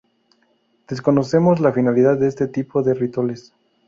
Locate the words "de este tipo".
2.17-2.81